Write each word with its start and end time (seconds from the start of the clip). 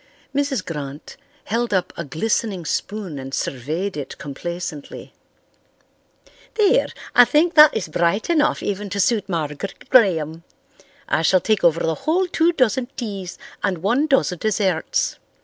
Mrs. 0.33 0.65
Grant 0.65 1.15
held 1.43 1.75
up 1.75 1.93
a 1.95 2.03
glistening 2.03 2.65
spoon 2.65 3.19
and 3.19 3.35
surveyed 3.35 3.95
it 3.95 4.17
complacently. 4.17 5.13
"There, 6.55 6.87
I 7.13 7.23
think 7.23 7.53
that 7.53 7.77
is 7.77 7.87
bright 7.87 8.27
enough 8.27 8.63
even 8.63 8.89
to 8.89 8.99
suit 8.99 9.29
Margaret 9.29 9.89
Graham. 9.91 10.43
I 11.07 11.21
shall 11.21 11.39
take 11.39 11.63
over 11.63 11.81
the 11.81 11.93
whole 11.93 12.25
two 12.25 12.51
dozen 12.51 12.87
teas 12.97 13.37
and 13.61 13.83
one 13.83 14.07
dozen 14.07 14.39
desserts. 14.39 15.19